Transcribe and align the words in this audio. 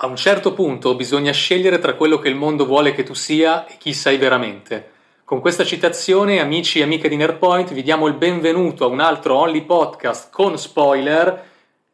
A 0.00 0.06
un 0.06 0.14
certo 0.14 0.52
punto 0.52 0.94
bisogna 0.94 1.32
scegliere 1.32 1.80
tra 1.80 1.94
quello 1.94 2.20
che 2.20 2.28
il 2.28 2.36
mondo 2.36 2.64
vuole 2.64 2.92
che 2.92 3.02
tu 3.02 3.14
sia 3.14 3.66
e 3.66 3.78
chi 3.78 3.92
sei 3.92 4.16
veramente. 4.16 4.90
Con 5.24 5.40
questa 5.40 5.64
citazione, 5.64 6.38
amici 6.38 6.78
e 6.78 6.84
amiche 6.84 7.08
di 7.08 7.16
Nerdpoint, 7.16 7.72
vi 7.72 7.82
diamo 7.82 8.06
il 8.06 8.14
benvenuto 8.14 8.84
a 8.84 8.86
un 8.86 9.00
altro 9.00 9.34
Only 9.34 9.62
Podcast 9.62 10.30
con 10.30 10.56
spoiler 10.56 11.46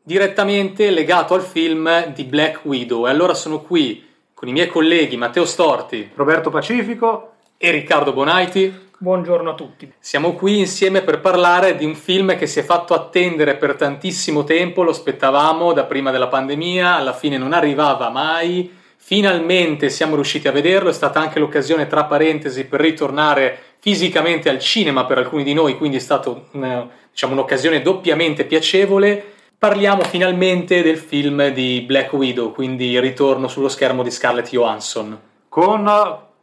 direttamente 0.02 0.90
legato 0.90 1.32
al 1.32 1.40
film 1.40 2.12
di 2.12 2.24
Black 2.24 2.66
Widow. 2.66 3.06
E 3.06 3.10
allora 3.10 3.32
sono 3.32 3.62
qui 3.62 4.06
con 4.34 4.48
i 4.48 4.52
miei 4.52 4.68
colleghi 4.68 5.16
Matteo 5.16 5.46
Storti, 5.46 6.10
Roberto 6.14 6.50
Pacifico 6.50 7.36
e 7.56 7.70
Riccardo 7.70 8.12
Bonaiti. 8.12 8.83
Buongiorno 8.96 9.50
a 9.50 9.54
tutti. 9.54 9.92
Siamo 9.98 10.34
qui 10.34 10.60
insieme 10.60 11.02
per 11.02 11.20
parlare 11.20 11.76
di 11.76 11.84
un 11.84 11.96
film 11.96 12.36
che 12.38 12.46
si 12.46 12.60
è 12.60 12.62
fatto 12.62 12.94
attendere 12.94 13.56
per 13.56 13.74
tantissimo 13.74 14.44
tempo, 14.44 14.84
lo 14.84 14.92
aspettavamo 14.92 15.72
da 15.72 15.84
prima 15.84 16.12
della 16.12 16.28
pandemia, 16.28 16.96
alla 16.96 17.12
fine 17.12 17.36
non 17.36 17.52
arrivava 17.52 18.08
mai. 18.08 18.72
Finalmente 18.96 19.90
siamo 19.90 20.14
riusciti 20.14 20.46
a 20.46 20.52
vederlo, 20.52 20.88
è 20.88 20.92
stata 20.92 21.18
anche 21.20 21.40
l'occasione, 21.40 21.88
tra 21.88 22.04
parentesi, 22.04 22.64
per 22.66 22.80
ritornare 22.80 23.58
fisicamente 23.80 24.48
al 24.48 24.60
cinema 24.60 25.04
per 25.04 25.18
alcuni 25.18 25.42
di 25.42 25.52
noi, 25.52 25.76
quindi 25.76 25.96
è 25.96 26.00
stata 26.00 26.32
diciamo, 27.10 27.32
un'occasione 27.32 27.82
doppiamente 27.82 28.44
piacevole. 28.44 29.32
Parliamo 29.58 30.02
finalmente 30.02 30.82
del 30.82 30.98
film 30.98 31.48
di 31.48 31.82
Black 31.82 32.12
Widow, 32.12 32.52
quindi 32.52 32.92
il 32.92 33.00
ritorno 33.00 33.48
sullo 33.48 33.68
schermo 33.68 34.02
di 34.02 34.10
Scarlett 34.10 34.48
Johansson. 34.48 35.20
Con 35.48 35.86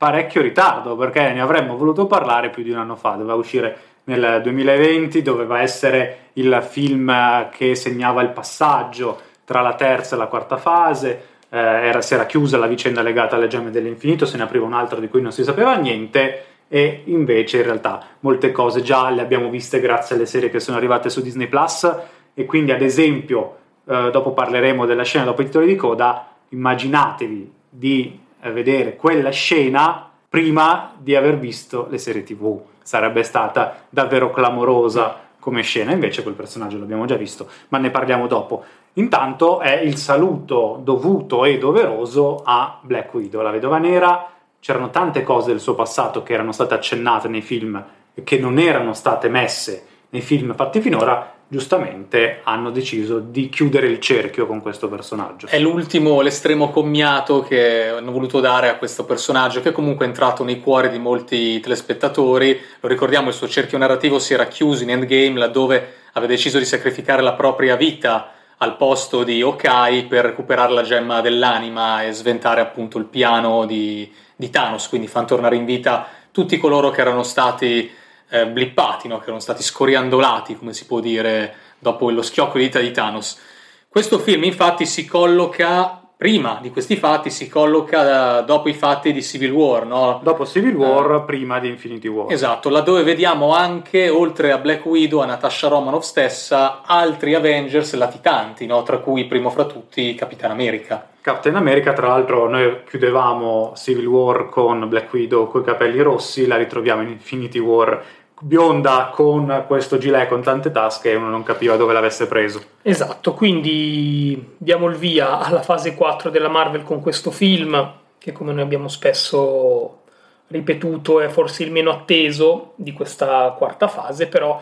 parecchio 0.02 0.42
ritardo 0.42 0.96
perché 0.96 1.32
ne 1.32 1.42
avremmo 1.42 1.78
voluto 1.78 2.08
parlare 2.08 2.50
più 2.50 2.64
di 2.64 2.72
un 2.72 2.80
anno 2.80 2.96
fa, 2.96 3.12
doveva 3.12 3.36
uscire 3.36 3.78
nel 4.06 4.40
2020, 4.42 5.22
doveva 5.22 5.62
essere 5.62 6.30
il 6.34 6.66
film 6.68 7.48
che 7.52 7.76
segnava 7.76 8.24
il 8.24 8.30
passaggio 8.30 9.20
tra 9.46 9.62
la 9.62 9.76
terza 9.76 10.16
e 10.16 10.18
la 10.18 10.26
quarta 10.26 10.58
fase, 10.58 11.10
eh, 11.50 11.60
era, 11.60 12.02
si 12.02 12.16
era 12.16 12.26
chiusa 12.26 12.58
la 12.58 12.66
vicenda 12.66 13.04
legata 13.04 13.36
alle 13.36 13.46
gemme 13.46 13.70
dell'infinito, 13.70 14.26
se 14.26 14.38
ne 14.38 14.44
apriva 14.44 14.66
un 14.66 14.74
altro 14.74 15.00
di 15.00 15.08
cui 15.08 15.22
non 15.22 15.32
si 15.32 15.44
sapeva 15.44 15.76
niente. 15.76 16.46
E 16.68 17.04
invece 17.06 17.58
in 17.58 17.64
realtà 17.64 18.04
molte 18.22 18.52
cose 18.52 18.82
già 18.82 19.08
le 19.12 19.22
abbiamo 19.22 19.52
viste 19.52 19.80
grazie 19.80 20.16
alle 20.16 20.26
serie 20.26 20.50
che 20.50 20.60
sono 20.60 20.78
arrivate 20.78 21.12
su 21.12 21.22
Disney 21.22 21.46
Plus. 21.46 21.96
E 22.34 22.46
quindi 22.48 22.72
ad 22.72 22.82
esempio, 22.82 23.58
eh, 23.86 24.10
dopo 24.12 24.32
parleremo 24.32 24.88
della 24.88 25.04
scena 25.04 25.26
dopo 25.26 25.44
i 25.44 25.46
titoli 25.46 25.68
di 25.68 25.76
coda, 25.76 26.28
immaginatevi 26.50 27.54
di 27.70 28.21
vedere 28.50 28.96
quella 28.96 29.30
scena 29.30 30.10
prima 30.28 30.94
di 30.98 31.16
aver 31.16 31.38
visto 31.38 31.88
le 31.90 31.98
serie 31.98 32.24
tv. 32.24 32.60
Sarebbe 32.82 33.24
stata 33.24 33.84
davvero 33.90 34.32
clamorosa 34.32 35.30
come 35.40 35.62
scena, 35.62 35.92
invece 35.92 36.24
quel 36.24 36.36
personaggio 36.36 36.78
l'abbiamo 36.78 37.06
già 37.06 37.16
visto, 37.16 37.50
ma 37.70 37.78
ne 37.78 37.90
parliamo 37.90 38.28
dopo. 38.28 38.64
Intanto 38.94 39.60
è 39.60 39.80
il 39.80 39.98
saluto 39.98 40.80
dovuto 40.84 41.46
e 41.46 41.58
doveroso 41.58 42.42
a 42.44 42.80
Black 42.82 43.14
Widow, 43.14 43.42
la 43.42 43.52
vedova 43.52 43.78
nera. 43.78 44.30
C'erano 44.60 44.90
tante 44.90 45.24
cose 45.24 45.52
del 45.52 45.60
suo 45.60 45.76
passato 45.76 46.24
che 46.24 46.34
erano 46.34 46.52
state 46.52 46.76
accennate 46.76 47.28
nei 47.28 47.42
film 47.42 47.84
e 48.14 48.24
che 48.24 48.38
non 48.38 48.60
erano 48.60 48.94
state 48.94 49.28
messe 49.30 49.86
nei 50.10 50.22
film 50.22 50.54
fatti 50.56 50.82
finora, 50.82 51.34
giustamente 51.52 52.40
hanno 52.44 52.72
deciso 52.72 53.20
di 53.20 53.50
chiudere 53.50 53.88
il 53.88 54.00
cerchio 54.00 54.48
con 54.48 54.62
questo 54.62 54.88
personaggio. 54.88 55.48
È 55.48 55.60
l'ultimo, 55.60 56.22
l'estremo 56.22 56.70
commiato 56.70 57.42
che 57.42 57.90
hanno 57.90 58.14
voluto 58.14 58.40
dare 58.40 58.70
a 58.70 58.78
questo 58.78 59.04
personaggio 59.04 59.60
che 59.60 59.74
comunque 59.74 60.06
è 60.06 60.08
entrato 60.08 60.46
nei 60.46 60.62
cuori 60.62 60.88
di 60.90 60.98
molti 60.98 61.60
telespettatori. 61.60 62.58
Lo 62.80 62.88
ricordiamo, 62.88 63.28
il 63.28 63.34
suo 63.34 63.50
cerchio 63.50 63.78
narrativo 63.78 64.18
si 64.18 64.34
era 64.34 64.48
chiuso 64.48 64.84
in 64.84 64.92
Endgame 64.92 65.38
laddove 65.38 65.96
aveva 66.14 66.32
deciso 66.32 66.58
di 66.58 66.64
sacrificare 66.64 67.22
la 67.22 67.34
propria 67.34 67.76
vita 67.76 68.32
al 68.60 68.78
posto 68.78 69.26
di 69.26 69.42
Okai 69.42 70.06
per 70.06 70.24
recuperare 70.24 70.72
la 70.72 70.84
gemma 70.84 71.20
dell'anima 71.20 72.04
e 72.04 72.14
sventare 72.14 72.62
appunto 72.62 72.98
il 72.98 73.06
piano 73.06 73.66
di, 73.66 74.10
di 74.38 74.50
Thanos, 74.50 74.88
quindi 74.88 75.08
fanno 75.08 75.26
tornare 75.26 75.58
in 75.58 75.66
vita 75.66 76.08
tutti 76.32 76.58
coloro 76.58 76.92
che 76.92 77.02
erano 77.02 77.24
stati 77.24 77.92
eh, 78.32 78.48
blippati, 78.48 79.08
no? 79.08 79.18
che 79.18 79.26
erano 79.26 79.40
stati 79.40 79.62
scoriandolati, 79.62 80.58
come 80.58 80.74
si 80.74 80.86
può 80.86 81.00
dire, 81.00 81.54
dopo 81.78 82.10
lo 82.10 82.22
schiocco 82.22 82.58
di 82.58 82.64
dita 82.64 82.80
di 82.80 82.92
Thanos. 82.92 83.40
Questo 83.88 84.20
film 84.20 84.46
infatti 84.46 84.86
si 84.86 85.06
colloca 85.06 86.02
prima 86.22 86.60
di 86.62 86.70
questi 86.70 86.98
fatti 86.98 87.32
si 87.32 87.50
colloca 87.50 88.04
da, 88.04 88.42
dopo 88.42 88.70
i 88.70 88.76
fatti 88.76 89.12
di 89.12 89.24
Civil 89.24 89.52
War, 89.52 89.88
no? 89.88 90.20
Dopo 90.22 90.46
Civil 90.46 90.76
War, 90.76 91.10
uh, 91.10 91.26
prima 91.26 91.60
di 91.60 91.68
Infinity 91.68 92.08
War. 92.08 92.32
Esatto, 92.32 92.70
laddove 92.70 93.02
vediamo 93.02 93.56
anche, 93.56 94.08
oltre 94.08 94.52
a 94.52 94.60
Black 94.60 94.86
Widow, 94.86 95.22
a 95.22 95.26
Natasha 95.26 95.68
Romanoff 95.68 96.04
stessa, 96.04 96.84
altri 96.86 97.34
Avengers 97.34 97.96
latitanti, 97.96 98.68
no? 98.68 98.84
Tra 98.84 99.00
cui, 99.00 99.26
primo 99.26 99.50
fra 99.50 99.66
tutti, 99.66 100.14
Capitan 100.14 100.52
America. 100.52 101.08
Captain 101.22 101.56
America, 101.56 101.94
tra 101.94 102.10
l'altro, 102.10 102.48
noi 102.48 102.82
chiudevamo 102.88 103.74
Civil 103.76 104.06
War 104.06 104.50
con 104.50 104.88
Black 104.90 105.12
Widow 105.12 105.50
con 105.50 105.62
i 105.62 105.64
capelli 105.64 106.02
rossi, 106.02 106.46
la 106.46 106.58
ritroviamo 106.58 107.02
in 107.02 107.10
Infinity 107.10 107.58
War 107.58 108.00
bionda 108.42 109.12
con 109.14 109.66
questo 109.68 109.98
gilet 109.98 110.28
con 110.28 110.42
tante 110.42 110.72
tasche 110.72 111.12
e 111.12 111.16
uno 111.16 111.30
non 111.30 111.44
capiva 111.44 111.76
dove 111.76 111.94
l'avesse 111.94 112.28
preso. 112.28 112.62
Esatto, 112.82 113.34
quindi 113.34 114.56
diamo 114.58 114.88
il 114.88 114.96
via 114.96 115.40
alla 115.40 115.62
fase 115.62 115.96
4 115.96 116.30
della 116.30 116.50
Marvel 116.50 116.84
con 116.84 117.02
questo 117.02 117.32
film 117.32 118.00
che 118.18 118.32
come 118.32 118.54
noi 118.54 118.62
abbiamo 118.62 118.88
spesso 118.88 120.02
ripetuto 120.48 121.22
è 121.22 121.30
forse 121.30 121.64
il 121.64 121.72
meno 121.72 121.90
atteso 121.90 122.74
di 122.76 122.94
questa 122.94 123.56
quarta 123.58 123.88
fase, 123.88 124.28
però 124.28 124.62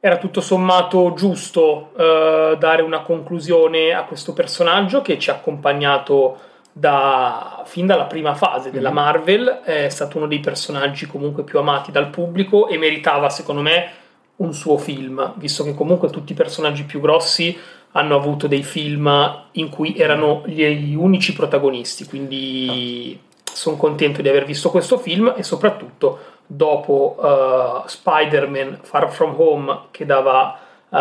era 0.00 0.18
tutto 0.18 0.40
sommato 0.40 1.14
giusto 1.14 1.92
eh, 1.96 2.56
dare 2.58 2.82
una 2.82 3.00
conclusione 3.00 3.92
a 3.92 4.04
questo 4.04 4.32
personaggio 4.32 5.00
che 5.00 5.18
ci 5.18 5.30
ha 5.30 5.34
accompagnato 5.34 6.38
da, 6.78 7.62
fin 7.64 7.86
dalla 7.86 8.04
prima 8.04 8.34
fase 8.34 8.70
della 8.70 8.90
mhm. 8.90 8.94
Marvel, 8.94 9.60
è 9.64 9.88
stato 9.88 10.18
uno 10.18 10.26
dei 10.26 10.40
personaggi 10.40 11.06
comunque 11.06 11.42
più 11.42 11.58
amati 11.58 11.90
dal 11.90 12.10
pubblico 12.10 12.68
e 12.68 12.78
meritava 12.78 13.28
secondo 13.28 13.62
me 13.62 13.90
un 14.36 14.54
suo 14.54 14.78
film, 14.78 15.34
visto 15.36 15.64
che 15.64 15.74
comunque 15.74 16.10
tutti 16.10 16.32
i 16.32 16.36
personaggi 16.36 16.84
più 16.84 17.00
grossi 17.00 17.56
hanno 17.92 18.14
avuto 18.14 18.46
dei 18.46 18.62
film 18.62 19.46
in 19.52 19.68
cui 19.68 19.96
erano 19.96 20.42
gli 20.46 20.94
unici 20.94 21.32
protagonisti, 21.32 22.04
quindi 22.04 23.18
sono 23.42 23.76
contento 23.76 24.22
di 24.22 24.28
aver 24.28 24.44
visto 24.44 24.70
questo 24.70 24.98
film 24.98 25.34
e 25.36 25.42
soprattutto 25.42 26.36
dopo 26.46 27.16
uh, 27.18 27.88
Spider-Man 27.88 28.78
Far 28.82 29.10
From 29.10 29.34
Home 29.36 29.80
che 29.90 30.06
dava 30.06 30.56
uh, 30.88 30.96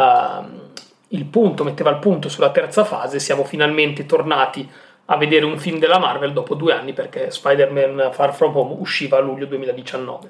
il 1.10 1.26
punto, 1.26 1.64
metteva 1.64 1.92
il 1.92 2.00
punto 2.00 2.30
sulla 2.30 2.50
terza 2.50 2.84
fase, 2.84 3.20
siamo 3.20 3.44
finalmente 3.44 4.08
tornati 4.08 4.68
a 4.68 4.87
vedere 5.16 5.46
un 5.46 5.58
film 5.58 5.80
della 5.80 6.00
Marvel 6.00 6.34
dopo 6.34 6.54
due 6.54 6.74
anni 6.74 6.92
perché 6.92 7.32
Spider-Man 7.32 8.10
Far 8.12 8.34
From 8.34 8.56
Home 8.58 8.76
usciva 8.80 9.18
a 9.18 9.22
luglio 9.22 9.46
2019. 9.46 10.28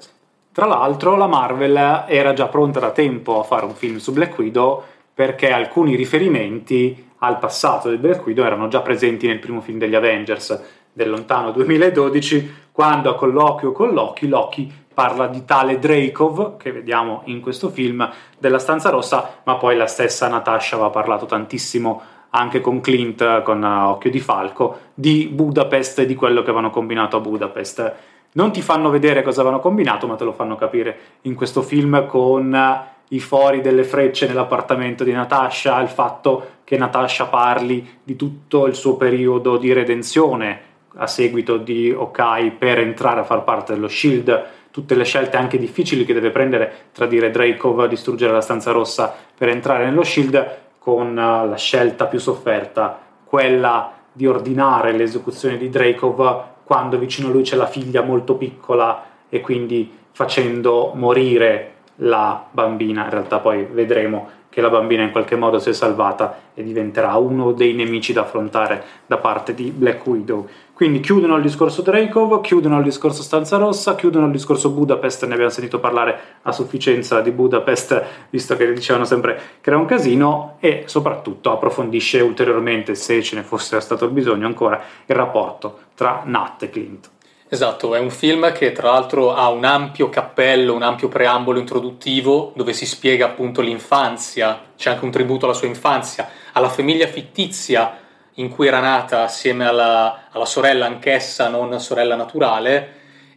Tra 0.52 0.66
l'altro 0.66 1.16
la 1.16 1.26
Marvel 1.26 2.04
era 2.06 2.32
già 2.32 2.46
pronta 2.46 2.78
da 2.78 2.90
tempo 2.90 3.40
a 3.40 3.42
fare 3.42 3.64
un 3.64 3.74
film 3.74 3.96
su 3.96 4.12
Black 4.12 4.38
Widow 4.38 4.82
perché 5.12 5.50
alcuni 5.50 5.96
riferimenti 5.96 7.10
al 7.18 7.38
passato 7.38 7.88
del 7.88 7.98
Black 7.98 8.24
Widow 8.24 8.44
erano 8.44 8.68
già 8.68 8.80
presenti 8.80 9.26
nel 9.26 9.40
primo 9.40 9.60
film 9.60 9.78
degli 9.78 9.94
Avengers 9.94 10.62
del 10.92 11.10
lontano 11.10 11.50
2012 11.50 12.66
quando 12.72 13.10
a 13.10 13.16
colloquio 13.16 13.72
con 13.72 13.92
Loki 13.92 14.28
Loki 14.28 14.72
parla 14.92 15.28
di 15.28 15.44
tale 15.44 15.78
Dracov 15.78 16.56
che 16.56 16.72
vediamo 16.72 17.22
in 17.26 17.40
questo 17.40 17.68
film 17.68 18.08
della 18.38 18.58
stanza 18.58 18.90
rossa 18.90 19.40
ma 19.44 19.56
poi 19.56 19.76
la 19.76 19.86
stessa 19.86 20.26
Natasha 20.28 20.74
aveva 20.74 20.90
parlato 20.90 21.26
tantissimo 21.26 22.02
anche 22.30 22.60
con 22.60 22.80
Clint, 22.80 23.42
con 23.42 23.62
uh, 23.62 23.90
Occhio 23.90 24.10
di 24.10 24.20
Falco, 24.20 24.78
di 24.94 25.28
Budapest 25.32 26.00
e 26.00 26.06
di 26.06 26.14
quello 26.14 26.42
che 26.42 26.50
avevano 26.50 26.70
combinato 26.70 27.16
a 27.16 27.20
Budapest. 27.20 27.94
Non 28.32 28.52
ti 28.52 28.60
fanno 28.60 28.90
vedere 28.90 29.22
cosa 29.22 29.40
avevano 29.40 29.60
combinato, 29.60 30.06
ma 30.06 30.16
te 30.16 30.24
lo 30.24 30.32
fanno 30.32 30.56
capire 30.56 30.98
in 31.22 31.34
questo 31.34 31.62
film 31.62 32.06
con 32.06 32.52
uh, 32.52 32.96
i 33.14 33.20
fori 33.20 33.60
delle 33.60 33.84
frecce 33.84 34.26
nell'appartamento 34.26 35.04
di 35.04 35.12
Natasha, 35.12 35.80
il 35.80 35.88
fatto 35.88 36.56
che 36.64 36.76
Natasha 36.76 37.26
parli 37.26 38.00
di 38.02 38.16
tutto 38.16 38.66
il 38.66 38.74
suo 38.74 38.96
periodo 38.96 39.56
di 39.56 39.72
redenzione 39.72 40.66
a 40.96 41.06
seguito 41.06 41.56
di 41.56 41.90
Okai 41.90 42.50
per 42.50 42.78
entrare 42.78 43.20
a 43.20 43.24
far 43.24 43.44
parte 43.44 43.72
dello 43.72 43.88
Shield, 43.88 44.46
tutte 44.70 44.94
le 44.94 45.04
scelte 45.04 45.36
anche 45.36 45.58
difficili 45.58 46.04
che 46.04 46.12
deve 46.12 46.30
prendere 46.30 46.72
tra 46.92 47.06
dire 47.06 47.30
Dracov, 47.30 47.86
distruggere 47.86 48.32
la 48.32 48.40
stanza 48.40 48.72
rossa 48.72 49.14
per 49.36 49.48
entrare 49.48 49.84
nello 49.84 50.02
Shield, 50.02 50.67
con 50.78 51.14
la 51.14 51.56
scelta 51.56 52.06
più 52.06 52.18
sofferta, 52.18 52.98
quella 53.24 53.92
di 54.12 54.26
ordinare 54.26 54.92
l'esecuzione 54.92 55.56
di 55.56 55.68
Dracov 55.68 56.44
quando 56.64 56.98
vicino 56.98 57.28
a 57.28 57.30
lui 57.30 57.42
c'è 57.42 57.56
la 57.56 57.66
figlia 57.66 58.02
molto 58.02 58.34
piccola 58.34 59.04
e 59.28 59.40
quindi 59.40 59.90
facendo 60.12 60.92
morire 60.94 61.74
la 61.96 62.44
bambina, 62.50 63.04
in 63.04 63.10
realtà 63.10 63.38
poi 63.38 63.64
vedremo 63.64 64.28
che 64.58 64.64
la 64.64 64.70
bambina 64.70 65.04
in 65.04 65.12
qualche 65.12 65.36
modo 65.36 65.60
si 65.60 65.68
è 65.68 65.72
salvata 65.72 66.36
e 66.52 66.64
diventerà 66.64 67.14
uno 67.16 67.52
dei 67.52 67.74
nemici 67.74 68.12
da 68.12 68.22
affrontare 68.22 68.82
da 69.06 69.16
parte 69.16 69.54
di 69.54 69.70
Black 69.70 70.04
Widow. 70.04 70.48
Quindi 70.72 70.98
chiudono 70.98 71.36
il 71.36 71.42
discorso 71.42 71.80
Dreykov, 71.82 72.40
chiudono 72.40 72.78
il 72.78 72.82
discorso 72.82 73.22
Stanza 73.22 73.56
Rossa, 73.56 73.94
chiudono 73.94 74.26
il 74.26 74.32
discorso 74.32 74.70
Budapest, 74.70 75.26
ne 75.26 75.34
abbiamo 75.34 75.52
sentito 75.52 75.78
parlare 75.78 76.18
a 76.42 76.50
sufficienza 76.50 77.20
di 77.20 77.30
Budapest, 77.30 78.02
visto 78.30 78.56
che 78.56 78.72
dicevano 78.72 79.04
sempre 79.04 79.40
che 79.60 79.70
era 79.70 79.78
un 79.78 79.86
casino, 79.86 80.56
e 80.58 80.82
soprattutto 80.86 81.52
approfondisce 81.52 82.20
ulteriormente, 82.20 82.96
se 82.96 83.22
ce 83.22 83.36
ne 83.36 83.42
fosse 83.44 83.78
stato 83.78 84.08
bisogno 84.08 84.46
ancora, 84.46 84.80
il 85.06 85.14
rapporto 85.14 85.78
tra 85.94 86.22
Nat 86.24 86.64
e 86.64 86.70
Clint. 86.70 87.10
Esatto, 87.50 87.94
è 87.94 87.98
un 87.98 88.10
film 88.10 88.52
che 88.52 88.72
tra 88.72 88.90
l'altro 88.90 89.32
ha 89.32 89.48
un 89.48 89.64
ampio 89.64 90.10
cappello, 90.10 90.74
un 90.74 90.82
ampio 90.82 91.08
preambolo 91.08 91.58
introduttivo 91.58 92.52
dove 92.54 92.74
si 92.74 92.84
spiega 92.84 93.24
appunto 93.24 93.62
l'infanzia, 93.62 94.72
c'è 94.76 94.90
anche 94.90 95.06
un 95.06 95.10
tributo 95.10 95.46
alla 95.46 95.54
sua 95.54 95.66
infanzia, 95.66 96.28
alla 96.52 96.68
famiglia 96.68 97.06
fittizia 97.06 98.00
in 98.34 98.50
cui 98.50 98.66
era 98.66 98.80
nata 98.80 99.22
assieme 99.22 99.66
alla, 99.66 100.28
alla 100.30 100.44
sorella 100.44 100.84
anch'essa 100.84 101.48
non 101.48 101.80
sorella 101.80 102.16
naturale 102.16 102.96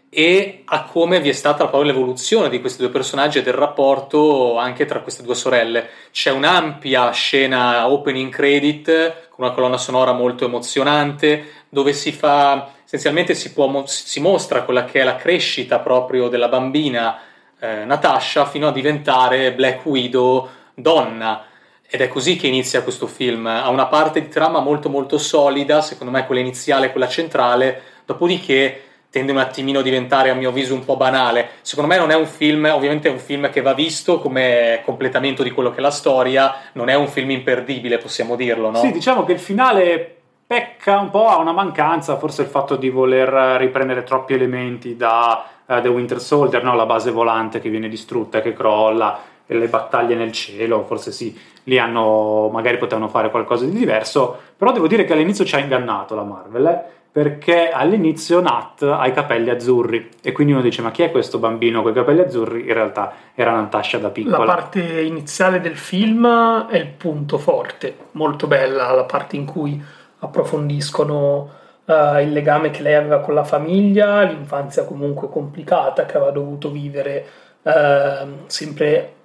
e 0.10 0.64
a 0.66 0.84
come 0.84 1.22
vi 1.22 1.30
è 1.30 1.32
stata 1.32 1.68
poi 1.68 1.86
l'evoluzione 1.86 2.50
di 2.50 2.60
questi 2.60 2.82
due 2.82 2.92
personaggi 2.92 3.38
e 3.38 3.44
del 3.44 3.54
rapporto 3.54 4.58
anche 4.58 4.84
tra 4.84 5.00
queste 5.00 5.24
due 5.24 5.36
sorelle. 5.36 5.88
C'è 6.12 6.32
un'ampia 6.32 7.12
scena 7.12 7.88
opening 7.88 8.30
credit 8.30 9.30
con 9.30 9.46
una 9.46 9.54
colonna 9.54 9.78
sonora 9.78 10.12
molto 10.12 10.44
emozionante 10.44 11.64
dove 11.70 11.94
si 11.94 12.12
fa 12.12 12.74
essenzialmente 12.92 13.36
si, 13.36 13.54
può, 13.54 13.86
si 13.86 14.20
mostra 14.20 14.64
quella 14.64 14.84
che 14.84 15.00
è 15.00 15.04
la 15.06 15.16
crescita 15.16 15.80
proprio 15.80 16.28
della 16.28 16.50
bambina 16.50 17.20
eh, 17.58 17.86
Natasha 17.86 18.46
fino 18.46 18.68
a 18.68 18.72
diventare 18.74 19.54
Black 19.54 19.86
Widow 19.86 20.50
donna. 20.74 21.46
Ed 21.90 22.02
è 22.02 22.10
così 22.10 22.36
che 22.36 22.48
inizia 22.48 22.84
questo 22.84 23.08
film. 23.08 23.46
Ha 23.46 23.70
una 23.70 23.86
parte 23.86 24.20
di 24.20 24.28
trama 24.28 24.60
molto 24.60 24.90
molto 24.90 25.18
solida, 25.18 25.82
secondo 25.82 26.12
me 26.12 26.26
quella 26.26 26.42
iniziale, 26.42 26.92
quella 26.92 27.08
centrale, 27.08 27.82
dopodiché 28.06 28.82
tende 29.10 29.32
un 29.32 29.38
attimino 29.38 29.80
a 29.80 29.84
diventare 29.84 30.30
a 30.30 30.34
mio 30.34 30.50
avviso 30.50 30.74
un 30.74 30.84
po' 30.84 30.98
banale. 30.98 31.52
Secondo 31.62 31.90
me 31.90 31.98
non 31.98 32.12
è 32.12 32.16
un 32.16 32.28
film, 32.28 32.70
ovviamente 32.74 33.08
è 33.08 33.12
un 33.12 33.20
film 33.20 33.50
che 33.50 33.62
va 33.62 33.74
visto 33.74 34.20
come 34.20 34.82
completamento 34.84 35.44
di 35.44 35.52
quello 35.52 35.72
che 35.72 35.78
è 35.78 35.82
la 35.82 35.92
storia, 35.92 36.56
non 36.74 36.90
è 36.90 36.96
un 36.96 37.08
film 37.08 37.30
imperdibile, 37.30 38.00
possiamo 38.00 38.36
dirlo, 38.36 38.70
no? 38.70 38.80
Sì, 38.80 38.92
diciamo 38.92 39.24
che 39.24 39.32
il 39.32 39.40
finale 39.40 40.21
pecca 40.52 41.00
un 41.00 41.10
po', 41.10 41.30
ha 41.30 41.38
una 41.38 41.54
mancanza, 41.54 42.18
forse 42.18 42.42
il 42.42 42.50
fatto 42.50 42.76
di 42.76 42.90
voler 42.90 43.58
riprendere 43.58 44.04
troppi 44.04 44.34
elementi 44.34 44.98
da 44.98 45.46
uh, 45.66 45.80
The 45.80 45.88
Winter 45.88 46.20
Soldier, 46.20 46.62
no? 46.62 46.76
la 46.76 46.86
base 46.86 47.10
volante 47.10 47.62
che 47.62 47.70
viene 47.70 47.88
distrutta, 47.88 48.42
che 48.42 48.52
crolla, 48.52 49.18
le 49.46 49.68
battaglie 49.68 50.14
nel 50.14 50.34
cielo, 50.34 50.84
forse 50.84 51.14
sì, 51.14 51.40
lì 51.64 51.80
hanno, 51.80 52.50
magari 52.52 52.78
potevano 52.78 53.08
fare 53.08 53.30
qualcosa 53.30 53.64
di 53.64 53.72
diverso, 53.72 54.38
però 54.58 54.74
devo 54.74 54.88
dire 54.88 55.06
che 55.06 55.14
all'inizio 55.14 55.46
ci 55.46 55.56
ha 55.56 55.60
ingannato 55.60 56.16
la 56.16 56.24
Marvel, 56.24 56.66
eh? 56.66 56.84
perché 57.14 57.70
all'inizio 57.70 58.42
Nat 58.42 58.82
ha 58.84 59.08
i 59.08 59.14
capelli 59.14 59.50
azzurri 59.50 60.10
e 60.22 60.34
quindi 60.34 60.52
uno 60.52 60.62
dice 60.62 60.82
ma 60.82 60.92
chi 60.92 61.04
è 61.04 61.12
questo 61.12 61.40
bambino 61.40 61.82
con 61.82 61.92
i 61.92 61.94
capelli 61.94 62.22
azzurri? 62.22 62.62
In 62.68 62.74
realtà 62.74 63.14
era 63.36 63.52
Natasha 63.52 63.98
da 63.98 64.10
piccola. 64.10 64.38
La 64.38 64.46
parte 64.46 65.02
iniziale 65.02 65.62
del 65.62 65.76
film 65.76 66.26
è 66.68 66.78
il 66.78 66.88
punto 66.88 67.38
forte, 67.38 67.96
molto 68.12 68.48
bella 68.48 68.92
la 68.92 69.04
parte 69.04 69.36
in 69.38 69.46
cui 69.46 69.82
approfondiscono 70.22 71.50
uh, 71.86 72.20
il 72.20 72.32
legame 72.32 72.70
che 72.70 72.82
lei 72.82 72.96
aveva 72.96 73.20
con 73.20 73.34
la 73.34 73.44
famiglia, 73.44 74.22
l'infanzia 74.22 74.86
comunque 74.86 75.30
complicata 75.30 76.06
che 76.06 76.18
aveva 76.18 76.32
dovuto 76.32 76.72
vivere 76.72 77.26
uh, 77.64 78.28
sempre 78.48 79.16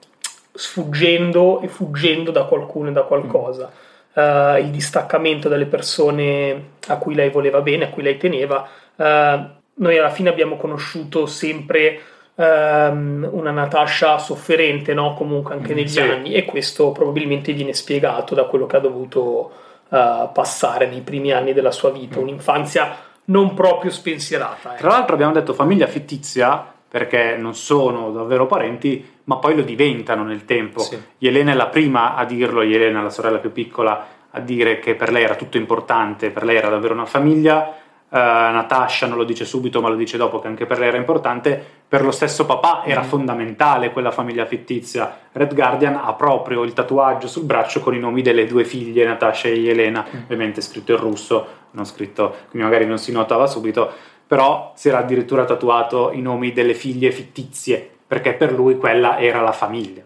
sfuggendo 0.53 1.61
e 1.61 1.69
fuggendo 1.69 2.31
da 2.31 2.45
qualcuno 2.45 2.89
e 2.89 2.93
da 2.93 3.03
qualcosa. 3.03 3.71
Uh, 4.13 4.59
il 4.59 4.71
distaccamento 4.71 5.49
dalle 5.49 5.67
persone 5.67 6.71
a 6.87 6.97
cui 6.97 7.15
lei 7.15 7.31
voleva 7.31 7.61
bene, 7.61 7.85
a 7.85 7.89
cui 7.91 8.03
lei 8.03 8.17
teneva. 8.17 8.67
noi 8.97 9.99
alla 9.99 10.11
fine 10.11 10.31
abbiamo 10.31 10.57
conosciuto 10.57 11.27
sempre 11.27 12.01
um, 12.37 13.29
una 13.31 13.51
Natasha 13.51 14.19
sofferente, 14.19 14.95
no? 14.95 15.15
comunque 15.15 15.55
anche 15.55 15.75
negli 15.75 15.89
sì. 15.89 16.01
anni, 16.01 16.35
e 16.35 16.45
questo 16.45 16.93
probabilmente 16.93 17.53
viene 17.53 17.75
spiegato 17.75 18.35
da 18.35 18.45
quello 18.45 18.67
che 18.67 18.77
ha 18.77 18.81
dovuto 18.81 19.53
uh, 19.89 20.33
passare 20.33 20.87
nei 20.87 21.01
primi 21.01 21.33
anni 21.33 21.53
della 21.53 21.71
sua 21.71 21.91
vita, 21.91 22.19
un'infanzia 22.19 22.97
non 23.27 23.55
proprio 23.55 23.91
spensierata. 23.91 24.75
Eh. 24.75 24.79
Tra 24.79 24.89
l'altro 24.89 25.15
abbiamo 25.15 25.33
detto 25.33 25.53
famiglia 25.53 25.87
fittizia 25.87 26.73
perché 26.89 27.37
non 27.37 27.55
sono 27.55 28.11
davvero 28.11 28.47
parenti, 28.47 29.05
ma 29.25 29.37
poi 29.37 29.57
lo 29.57 29.63
diventano 29.63 30.23
nel 30.23 30.45
tempo. 30.45 30.81
Sì. 30.81 30.99
Elena 31.19 31.53
è 31.53 31.55
la 31.55 31.67
prima 31.67 32.15
a 32.15 32.25
dirlo, 32.25 32.63
Elena, 32.63 33.03
la 33.03 33.11
sorella 33.11 33.39
più 33.39 33.53
piccola, 33.53 34.07
a 34.31 34.41
dire 34.41 34.79
che 34.79 34.95
per 34.95 35.11
lei 35.11 35.25
era 35.25 35.35
tutto 35.35 35.57
importante, 35.57 36.31
per 36.31 36.45
lei 36.45 36.57
era 36.57 36.69
davvero 36.69 36.95
una 36.95 37.07
famiglia 37.07 37.75
Uh, 38.09 38.19
Natasha 38.19 39.07
non 39.07 39.17
lo 39.17 39.25
dice 39.25 39.45
subito, 39.45 39.81
ma 39.81 39.89
lo 39.89 39.97
dice 39.97 40.17
dopo 40.17 40.39
che 40.39 40.47
anche 40.47 40.65
per 40.65 40.79
lei 40.79 40.89
era 40.89 40.97
importante. 40.97 41.65
Per 41.89 42.03
lo 42.03 42.11
stesso 42.11 42.47
papà 42.47 42.85
era 42.85 43.03
mm. 43.03 43.05
fondamentale 43.05 43.91
quella 43.93 44.11
famiglia 44.11 44.47
fittizia. 44.47 45.19
Red 45.33 45.55
Guardian 45.55 46.01
ha 46.03 46.13
proprio 46.15 46.63
il 46.63 46.73
tatuaggio 46.73 47.27
sul 47.27 47.45
braccio 47.45 47.81
con 47.81 47.95
i 47.95 47.99
nomi 47.99 48.23
delle 48.23 48.47
due 48.47 48.65
figlie, 48.65 49.05
Natasha 49.05 49.49
e 49.49 49.69
Elena, 49.69 50.05
mm. 50.09 50.23
ovviamente 50.23 50.61
scritto 50.61 50.93
in 50.93 50.99
russo, 50.99 51.47
non 51.73 51.85
scritto, 51.85 52.35
quindi 52.51 52.69
magari 52.69 52.87
non 52.87 52.99
si 52.99 53.13
notava 53.13 53.47
subito, 53.47 53.91
però 54.27 54.73
si 54.77 54.89
era 54.89 54.99
addirittura 54.99 55.45
tatuato 55.45 56.11
i 56.13 56.21
nomi 56.21 56.53
delle 56.53 56.75
figlie 56.75 57.11
fittizie, 57.11 57.89
perché 58.07 58.35
per 58.35 58.53
lui 58.53 58.77
quella 58.77 59.19
era 59.19 59.41
la 59.41 59.53
famiglia. 59.53 60.03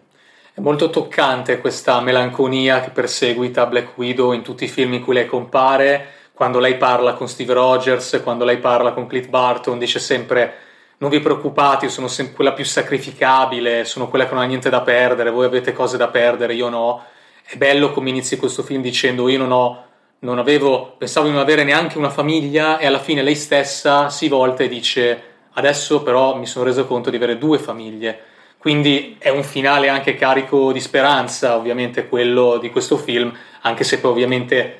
È 0.53 0.59
molto 0.59 0.89
toccante 0.89 1.59
questa 1.59 2.01
melanconia 2.01 2.81
che 2.81 2.89
perseguita 2.89 3.65
Black 3.67 3.97
Widow 3.97 4.33
in 4.33 4.41
tutti 4.41 4.65
i 4.65 4.67
film 4.67 4.93
in 4.93 5.01
cui 5.01 5.13
lei 5.13 5.25
compare 5.25 6.07
quando 6.33 6.59
lei 6.59 6.77
parla 6.77 7.13
con 7.13 7.27
Steve 7.27 7.53
Rogers, 7.53 8.19
quando 8.23 8.45
lei 8.45 8.57
parla 8.57 8.93
con 8.93 9.07
Clint 9.07 9.27
Barton, 9.29 9.77
dice 9.77 9.99
sempre 9.99 10.53
non 11.01 11.09
vi 11.09 11.19
preoccupate, 11.19 11.85
io 11.85 11.91
sono 11.91 12.07
sempre 12.07 12.35
quella 12.35 12.53
più 12.53 12.63
sacrificabile, 12.63 13.85
sono 13.85 14.07
quella 14.07 14.27
che 14.27 14.33
non 14.35 14.43
ha 14.43 14.45
niente 14.45 14.69
da 14.69 14.81
perdere, 14.81 15.31
voi 15.31 15.45
avete 15.45 15.73
cose 15.73 15.97
da 15.97 16.09
perdere, 16.09 16.53
io 16.53 16.69
no. 16.69 17.03
È 17.43 17.57
bello 17.57 17.91
come 17.91 18.09
inizi 18.09 18.37
questo 18.37 18.61
film 18.61 18.83
dicendo 18.83 19.27
io 19.27 19.39
non 19.39 19.51
ho, 19.51 19.85
non 20.19 20.37
avevo, 20.37 20.93
pensavo 20.99 21.25
di 21.25 21.33
non 21.33 21.41
avere 21.41 21.63
neanche 21.63 21.97
una 21.97 22.11
famiglia 22.11 22.77
e 22.77 22.85
alla 22.85 22.99
fine 22.99 23.23
lei 23.23 23.35
stessa 23.35 24.09
si 24.11 24.27
volta 24.27 24.63
e 24.63 24.67
dice 24.67 25.23
adesso 25.53 26.03
però 26.03 26.37
mi 26.37 26.45
sono 26.45 26.65
reso 26.65 26.85
conto 26.85 27.09
di 27.09 27.15
avere 27.15 27.39
due 27.39 27.57
famiglie. 27.57 28.19
Quindi 28.59 29.15
è 29.17 29.29
un 29.29 29.43
finale 29.43 29.89
anche 29.89 30.13
carico 30.13 30.71
di 30.71 30.79
speranza, 30.79 31.55
ovviamente 31.55 32.07
quello 32.07 32.59
di 32.59 32.69
questo 32.69 32.95
film, 32.95 33.35
anche 33.61 33.83
se 33.83 33.99
poi 33.99 34.11
ovviamente 34.11 34.79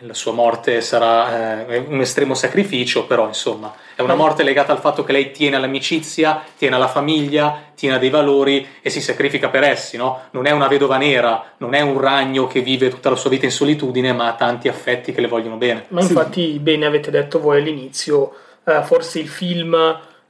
la 0.00 0.14
sua 0.14 0.32
morte 0.32 0.80
sarà 0.80 1.66
eh, 1.66 1.78
un 1.78 2.00
estremo 2.00 2.34
sacrificio, 2.34 3.06
però 3.06 3.26
insomma 3.26 3.74
è 3.94 4.02
una 4.02 4.14
morte 4.14 4.42
legata 4.44 4.72
al 4.72 4.78
fatto 4.78 5.02
che 5.02 5.12
lei 5.12 5.32
tiene 5.32 5.56
all'amicizia, 5.56 6.42
tiene 6.56 6.76
alla 6.76 6.86
famiglia, 6.86 7.70
tiene 7.74 7.96
a 7.96 7.98
dei 7.98 8.10
valori 8.10 8.66
e 8.80 8.90
si 8.90 9.00
sacrifica 9.00 9.48
per 9.48 9.64
essi, 9.64 9.96
no? 9.96 10.22
Non 10.30 10.46
è 10.46 10.50
una 10.52 10.68
vedova 10.68 10.98
nera, 10.98 11.54
non 11.58 11.74
è 11.74 11.80
un 11.80 12.00
ragno 12.00 12.46
che 12.46 12.60
vive 12.60 12.90
tutta 12.90 13.10
la 13.10 13.16
sua 13.16 13.30
vita 13.30 13.46
in 13.46 13.50
solitudine, 13.50 14.12
ma 14.12 14.28
ha 14.28 14.34
tanti 14.34 14.68
affetti 14.68 15.12
che 15.12 15.20
le 15.20 15.28
vogliono 15.28 15.56
bene. 15.56 15.86
Ma 15.88 16.00
infatti, 16.00 16.52
sì. 16.52 16.58
bene 16.58 16.86
avete 16.86 17.10
detto 17.10 17.40
voi 17.40 17.58
all'inizio, 17.58 18.34
eh, 18.64 18.82
forse 18.84 19.18
il 19.18 19.28
film 19.28 19.74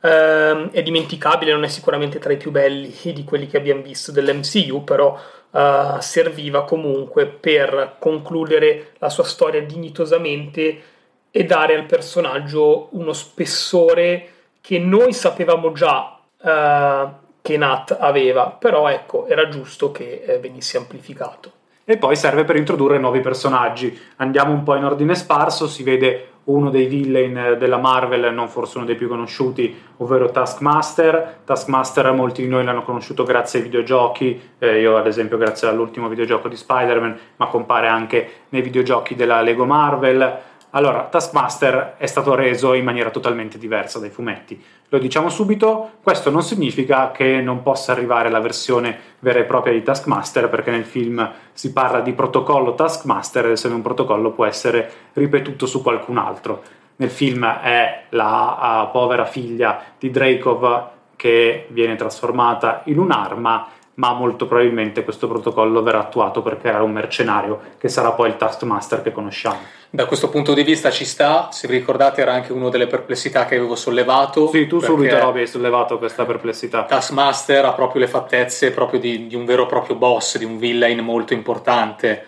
eh, 0.00 0.70
è 0.70 0.82
dimenticabile, 0.82 1.52
non 1.52 1.64
è 1.64 1.68
sicuramente 1.68 2.18
tra 2.18 2.32
i 2.32 2.37
più 2.37 2.50
belli 2.50 2.94
di 3.02 3.25
quelli 3.25 3.46
che 3.46 3.56
abbiamo 3.56 3.82
visto 3.82 4.12
dell'MCU, 4.12 4.84
però 4.84 5.18
uh, 5.50 5.99
serviva 6.00 6.64
comunque 6.64 7.26
per 7.26 7.97
concludere 7.99 8.93
la 8.99 9.09
sua 9.09 9.25
storia 9.25 9.62
dignitosamente 9.62 10.83
e 11.31 11.45
dare 11.45 11.75
al 11.75 11.87
personaggio 11.87 12.88
uno 12.93 13.12
spessore 13.12 14.28
che 14.61 14.78
noi 14.78 15.12
sapevamo 15.12 15.73
già 15.73 16.19
uh, 16.40 17.26
che 17.40 17.57
Nat 17.57 17.97
aveva, 17.99 18.49
però 18.49 18.88
ecco, 18.88 19.26
era 19.26 19.49
giusto 19.49 19.90
che 19.90 20.23
eh, 20.26 20.38
venisse 20.38 20.76
amplificato. 20.76 21.52
E 21.85 21.97
poi 21.97 22.17
serve 22.17 22.45
per 22.45 22.57
introdurre 22.57 22.99
nuovi 22.99 23.21
personaggi. 23.21 23.99
Andiamo 24.17 24.52
un 24.52 24.62
po' 24.62 24.75
in 24.75 24.85
ordine 24.85 25.14
sparso, 25.14 25.67
si 25.67 25.83
vede 25.83 26.33
uno 26.49 26.71
dei 26.71 26.87
villain 26.87 27.57
della 27.59 27.78
Marvel, 27.78 28.33
non 28.33 28.49
forse 28.49 28.78
uno 28.78 28.87
dei 28.87 28.97
più 28.97 29.09
conosciuti, 29.09 29.75
ovvero 29.99 30.31
Taskmaster. 30.31 31.40
Taskmaster 31.45 32.11
molti 32.12 32.43
di 32.43 32.49
noi 32.49 32.64
l'hanno 32.64 32.83
conosciuto 32.83 33.25
grazie 33.25 33.59
ai 33.59 33.64
videogiochi, 33.64 34.40
eh, 34.59 34.81
io 34.81 34.97
ad 34.97 35.07
esempio 35.07 35.37
grazie 35.37 35.69
all'ultimo 35.69 36.09
videogioco 36.09 36.49
di 36.49 36.57
Spider-Man, 36.57 37.19
ma 37.37 37.47
compare 37.47 37.88
anche 37.88 38.31
nei 38.50 38.62
videogiochi 38.62 39.14
della 39.14 39.40
Lego 39.43 39.64
Marvel. 39.64 40.47
Allora, 40.70 41.04
Taskmaster 41.04 41.94
è 41.96 42.06
stato 42.06 42.34
reso 42.34 42.75
in 42.75 42.84
maniera 42.84 43.08
totalmente 43.08 43.56
diversa 43.56 43.98
dai 43.98 44.10
fumetti. 44.10 44.62
Lo 44.90 44.98
diciamo 44.98 45.30
subito, 45.30 45.92
questo 46.02 46.30
non 46.30 46.42
significa 46.42 47.10
che 47.10 47.40
non 47.40 47.62
possa 47.62 47.92
arrivare 47.92 48.28
la 48.28 48.40
versione 48.40 48.98
vera 49.20 49.38
e 49.38 49.44
propria 49.44 49.72
di 49.72 49.82
Taskmaster, 49.82 50.48
perché 50.50 50.70
nel 50.70 50.84
film 50.84 51.30
si 51.52 51.72
parla 51.72 52.00
di 52.00 52.12
protocollo 52.12 52.75
Taskmaster, 52.75 53.46
e 53.46 53.56
se 53.56 53.68
un 53.68 53.80
protocollo 53.80 54.32
può 54.32 54.44
essere 54.44 54.90
ripetuto 55.14 55.64
su 55.64 55.82
qualcun 55.82 56.18
altro. 56.18 56.62
Nel 56.96 57.10
film 57.10 57.46
è 57.46 58.04
la 58.10 58.87
uh, 58.88 58.90
povera 58.90 59.25
figlia 59.25 59.82
di 59.98 60.10
Dreykov 60.10 60.88
che 61.16 61.66
viene 61.70 61.96
trasformata 61.96 62.82
in 62.84 62.98
un'arma, 62.98 63.68
ma 63.99 64.12
molto 64.12 64.47
probabilmente 64.47 65.02
questo 65.02 65.26
protocollo 65.26 65.83
verrà 65.83 66.00
attuato 66.00 66.40
per 66.40 66.59
creare 66.59 66.83
un 66.83 66.93
mercenario 66.93 67.61
che 67.78 67.88
sarà 67.88 68.12
poi 68.12 68.28
il 68.28 68.37
Taskmaster 68.37 69.02
che 69.02 69.11
conosciamo. 69.12 69.59
Da 69.90 70.07
questo 70.07 70.28
punto 70.28 70.55
di 70.55 70.62
vista 70.62 70.90
ci 70.90 71.05
sta, 71.05 71.49
se 71.50 71.67
vi 71.67 71.78
ricordate 71.78 72.21
era 72.21 72.33
anche 72.33 72.52
una 72.52 72.69
delle 72.69 72.87
perplessità 72.87 73.45
che 73.45 73.57
avevo 73.57 73.75
sollevato. 73.75 74.49
Sì, 74.50 74.67
tu 74.67 74.78
subito 74.81 75.19
Roby 75.19 75.40
hai 75.40 75.47
sollevato 75.49 75.99
questa 75.99 76.25
perplessità. 76.25 76.85
Taskmaster 76.85 77.64
ha 77.64 77.73
proprio 77.73 78.00
le 78.00 78.09
fattezze 78.09 78.71
proprio 78.71 79.00
di, 79.00 79.26
di 79.26 79.35
un 79.35 79.45
vero 79.45 79.64
e 79.64 79.67
proprio 79.67 79.97
boss, 79.97 80.38
di 80.38 80.45
un 80.45 80.59
villain 80.59 81.00
molto 81.00 81.33
importante, 81.33 82.25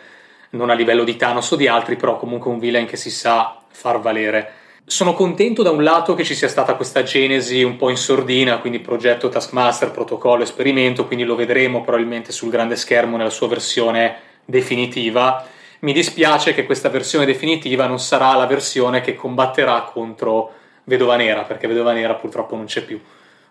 non 0.51 0.71
a 0.71 0.75
livello 0.75 1.05
di 1.05 1.15
Thanos 1.15 1.53
o 1.53 1.57
di 1.57 1.69
altri, 1.69 1.95
però 1.95 2.17
comunque 2.17 2.51
un 2.51 2.59
villain 2.59 2.87
che 2.87 2.97
si 2.97 3.11
sa 3.11 3.61
far 3.69 4.01
valere. 4.01 4.55
Sono 4.85 5.15
contento 5.15 5.63
da 5.63 5.71
un 5.71 5.85
lato 5.85 6.15
che 6.15 6.25
ci 6.25 6.35
sia 6.35 6.49
stata 6.49 6.75
questa 6.75 7.03
genesi 7.03 7.63
un 7.63 7.77
po' 7.77 7.91
in 7.91 7.97
sordina, 7.97 8.59
quindi 8.59 8.81
progetto 8.81 9.29
Taskmaster, 9.29 9.91
protocollo, 9.93 10.43
esperimento, 10.43 11.07
quindi 11.07 11.25
lo 11.25 11.37
vedremo 11.37 11.83
probabilmente 11.83 12.33
sul 12.33 12.51
grande 12.51 12.77
schermo 12.77 13.17
nella 13.17 13.31
sua 13.31 13.47
versione 13.47 14.17
definitiva. 14.45 15.47
Mi 15.81 15.93
dispiace 15.93 16.55
che 16.55 16.67
questa 16.67 16.89
versione 16.89 17.25
definitiva 17.25 17.87
non 17.87 18.01
sarà 18.01 18.35
la 18.35 18.47
versione 18.47 19.01
che 19.01 19.15
combatterà 19.15 19.83
contro 19.83 20.53
Vedova 20.85 21.17
Nera, 21.17 21.43
perché 21.45 21.69
Vedova 21.69 21.93
Nera 21.93 22.15
purtroppo 22.15 22.57
non 22.57 22.65
c'è 22.65 22.83
più. 22.83 23.01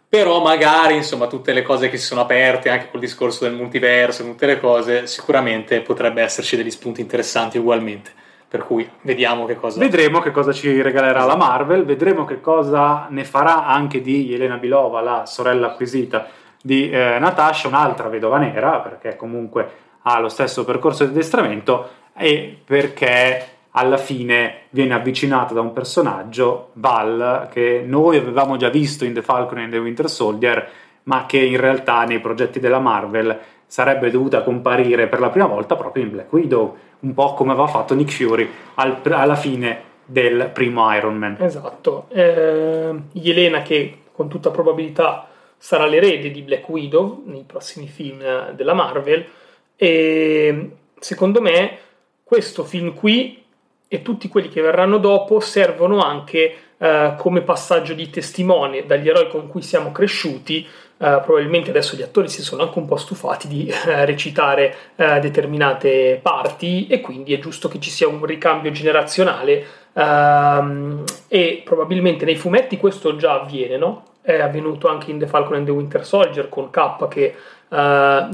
Però 0.09 0.41
magari, 0.41 0.95
insomma, 0.95 1.27
tutte 1.27 1.53
le 1.53 1.61
cose 1.61 1.89
che 1.89 1.97
si 1.97 2.05
sono 2.05 2.21
aperte, 2.21 2.69
anche 2.69 2.89
col 2.91 2.99
discorso 2.99 3.45
del 3.45 3.53
multiverso, 3.53 4.23
tutte 4.23 4.45
le 4.45 4.59
cose, 4.59 5.07
sicuramente 5.07 5.81
potrebbe 5.81 6.21
esserci 6.21 6.57
degli 6.57 6.71
spunti 6.71 6.99
interessanti 6.99 7.57
ugualmente. 7.57 8.18
Per 8.49 8.65
cui 8.65 8.89
vediamo 9.03 9.45
che 9.45 9.55
cosa. 9.55 9.79
Vedremo 9.79 10.21
che 10.21 10.31
cosa 10.31 10.51
ci 10.51 10.81
regalerà 10.81 11.23
la 11.23 11.35
Marvel, 11.35 11.85
vedremo 11.85 12.25
che 12.25 12.41
cosa 12.41 13.05
ne 13.09 13.23
farà 13.23 13.67
anche 13.67 14.01
di 14.01 14.33
Elena 14.33 14.57
Bilova, 14.57 15.01
la 15.01 15.25
sorella 15.27 15.67
acquisita 15.67 16.27
di 16.61 16.89
eh, 16.89 17.19
Natasha, 17.19 17.67
un'altra 17.67 18.09
vedova 18.09 18.39
nera, 18.39 18.79
perché 18.79 19.15
comunque 19.15 19.69
ha 20.01 20.19
lo 20.19 20.29
stesso 20.29 20.65
percorso 20.65 21.05
di 21.05 21.11
addestramento 21.11 21.89
e 22.17 22.57
perché 22.65 23.57
alla 23.71 23.97
fine 23.97 24.61
viene 24.71 24.95
avvicinata 24.95 25.53
da 25.53 25.61
un 25.61 25.71
personaggio, 25.71 26.71
Val, 26.73 27.49
che 27.51 27.83
noi 27.85 28.17
avevamo 28.17 28.57
già 28.57 28.69
visto 28.69 29.05
in 29.05 29.13
The 29.13 29.21
Falcon 29.21 29.59
e 29.59 29.69
The 29.69 29.77
Winter 29.77 30.09
Soldier, 30.09 30.69
ma 31.03 31.25
che 31.25 31.37
in 31.37 31.57
realtà 31.57 32.03
nei 32.03 32.19
progetti 32.19 32.59
della 32.59 32.79
Marvel 32.79 33.37
sarebbe 33.65 34.09
dovuta 34.09 34.41
comparire 34.41 35.07
per 35.07 35.19
la 35.19 35.29
prima 35.29 35.45
volta 35.45 35.75
proprio 35.75 36.03
in 36.03 36.09
Black 36.09 36.33
Widow 36.33 36.75
un 36.99 37.13
po' 37.13 37.33
come 37.33 37.51
aveva 37.51 37.67
fatto 37.67 37.95
Nick 37.95 38.11
Fury 38.11 38.49
al, 38.75 39.01
alla 39.03 39.35
fine 39.35 39.83
del 40.05 40.49
primo 40.53 40.93
Iron 40.95 41.15
Man. 41.15 41.37
Esatto. 41.39 42.07
Eh, 42.09 42.93
Yelena 43.13 43.61
che 43.61 43.99
con 44.11 44.27
tutta 44.27 44.49
probabilità 44.49 45.27
sarà 45.57 45.85
l'erede 45.85 46.31
di 46.31 46.41
Black 46.41 46.67
Widow 46.69 47.23
nei 47.25 47.43
prossimi 47.45 47.87
film 47.87 48.51
della 48.51 48.73
Marvel 48.73 49.25
e 49.75 50.71
secondo 50.99 51.41
me 51.41 51.77
questo 52.23 52.63
film 52.63 52.93
qui 52.93 53.43
e 53.91 54.03
tutti 54.03 54.27
quelli 54.27 54.49
che 54.49 54.61
verranno 54.61 54.99
dopo 54.99 55.39
servono 55.39 55.99
anche 55.99 56.55
eh, 56.77 57.15
come 57.17 57.41
passaggio 57.41 57.93
di 57.93 58.09
testimone 58.09 58.85
dagli 58.85 59.09
eroi 59.09 59.27
con 59.27 59.47
cui 59.47 59.61
siamo 59.61 59.91
cresciuti. 59.91 60.65
Uh, 60.99 61.21
probabilmente 61.23 61.69
adesso 61.69 61.95
gli 61.95 62.01
attori 62.01 62.27
si 62.27 62.41
sono 62.41 62.63
anche 62.63 62.77
un 62.77 62.85
po' 62.85 62.97
stufati 62.97 63.47
di 63.47 63.71
uh, 63.71 64.03
recitare 64.03 64.75
uh, 64.95 65.19
determinate 65.21 66.19
parti 66.21 66.87
e 66.87 66.99
quindi 66.99 67.33
è 67.33 67.39
giusto 67.39 67.69
che 67.69 67.79
ci 67.79 67.89
sia 67.89 68.05
un 68.09 68.23
ricambio 68.25 68.69
generazionale. 68.71 69.65
Ehm, 69.93 71.05
e 71.29 71.61
probabilmente 71.63 72.25
nei 72.25 72.35
fumetti 72.35 72.75
questo 72.75 73.15
già 73.15 73.39
avviene, 73.39 73.77
no? 73.77 74.03
È 74.21 74.41
avvenuto 74.41 74.89
anche 74.89 75.09
in 75.09 75.19
The 75.19 75.27
Falcon 75.27 75.55
and 75.55 75.65
the 75.65 75.71
Winter 75.71 76.05
Soldier 76.05 76.49
con 76.49 76.69
K 76.69 77.07
che 77.07 77.35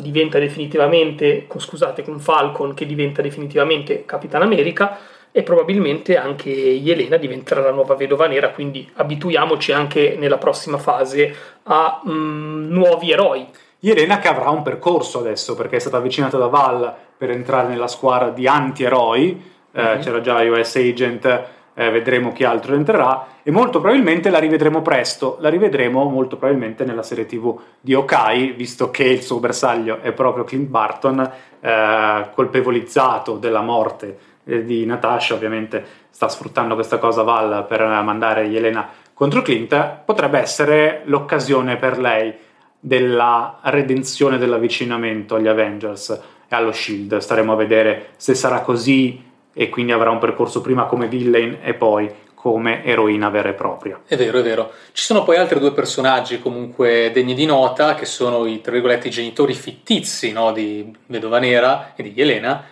diventa 0.02 0.40
definitivamente, 0.40 1.46
scusate, 1.56 2.04
con 2.04 2.20
Falcon 2.20 2.74
che 2.74 2.86
diventa 2.86 3.22
definitivamente 3.22 4.06
Capitan 4.06 4.42
America 4.42 4.98
e 5.38 5.44
probabilmente 5.44 6.16
anche 6.16 6.50
Yelena 6.50 7.18
diventerà 7.18 7.60
la 7.60 7.72
nuova 7.72 7.96
vedova 7.96 8.26
nera, 8.26 8.52
quindi 8.52 8.90
abituiamoci 8.94 9.74
anche 9.74 10.16
nella 10.18 10.38
prossima 10.38 10.78
fase 10.78 11.36
a 11.64 12.02
mm, 12.08 12.72
nuovi 12.72 13.12
eroi. 13.12 13.46
Yelena 13.80 14.20
che 14.20 14.30
avrà 14.30 14.50
un 14.50 14.62
percorso 14.62 15.20
adesso 15.20 15.54
perché 15.54 15.76
è 15.76 15.80
stata 15.80 15.98
avvicinata 15.98 16.38
da 16.38 16.48
Val 16.48 16.94
per 17.18 17.32
entrare 17.32 17.68
nella 17.68 17.90
squadra 17.90 18.30
di 18.30 18.48
anti-eroi, 18.48 19.34
mm-hmm. 19.78 19.86
eh, 19.86 19.96
mhm. 19.96 20.02
c'era 20.02 20.22
già 20.22 20.42
US 20.42 20.76
Agent, 20.78 21.44
eh, 21.74 21.90
vedremo 21.90 22.32
chi 22.32 22.46
altro 22.46 22.74
entrerà 22.74 23.28
e 23.44 23.52
molto 23.52 23.82
probabilmente 23.82 24.30
la 24.30 24.40
rivedremo 24.40 24.82
presto, 24.82 25.36
la 25.42 25.50
rivedremo 25.50 26.06
molto 26.06 26.38
probabilmente 26.38 26.86
nella 26.86 27.04
serie 27.04 27.26
tv 27.26 27.60
di 27.82 27.94
Okai, 27.94 28.54
visto 28.54 28.90
che 28.90 29.04
il 29.04 29.22
suo 29.22 29.40
bersaglio 29.40 30.00
è 30.00 30.14
proprio 30.14 30.46
Clint 30.46 30.70
Barton, 30.70 31.30
eh, 31.60 32.30
colpevolizzato 32.34 33.36
della 33.36 33.62
morte 33.62 34.34
di 34.46 34.86
Natasha, 34.86 35.34
ovviamente 35.34 35.84
sta 36.10 36.30
sfruttando 36.30 36.76
questa 36.76 36.98
cosa 37.00 37.24
Val 37.24 37.66
per 37.68 37.82
mandare 37.82 38.46
Yelena 38.46 38.88
contro 39.14 39.42
Clint, 39.42 40.02
potrebbe 40.06 40.40
essere 40.40 41.02
l'occasione 41.06 41.78
per 41.78 41.98
lei 41.98 42.34
della 42.80 43.60
redenzione 43.64 44.38
dell'avvicinamento 44.38 45.36
agli 45.36 45.48
Avengers 45.48 46.10
e 46.48 46.56
allo 46.56 46.72
Shield. 46.72 47.18
Staremo 47.18 47.54
a 47.54 47.56
vedere 47.56 48.10
se 48.18 48.36
sarà 48.36 48.62
così 48.62 49.24
e 49.52 49.70
quindi 49.70 49.92
avrà 49.92 50.12
un 50.12 50.20
percorso 50.20 50.62
prima 50.62 50.86
come 50.86 51.08
villain 51.08 51.58
e 51.64 51.74
poi 51.74 52.12
come 52.36 52.86
eroina 52.86 53.30
vera 53.30 53.50
e 53.50 53.54
propria. 53.54 54.02
È 54.06 54.16
vero, 54.16 54.38
è 54.38 54.44
vero. 54.44 54.72
Ci 54.92 55.04
sono 55.04 55.24
poi 55.24 55.38
altri 55.38 55.60
due 55.60 55.72
personaggi 55.72 56.40
comunque 56.40 57.10
degni 57.12 57.34
di 57.34 57.48
nota, 57.48 57.96
che 57.96 58.06
sono 58.06 58.46
i, 58.46 58.62
tra 58.62 58.72
virgolette, 58.72 59.10
genitori 59.10 59.56
fittizi 59.56 60.32
no, 60.32 60.52
di 60.52 60.96
Vedova 61.08 61.40
Nera 61.40 61.94
e 61.96 62.04
di 62.04 62.14
Yelena, 62.16 62.64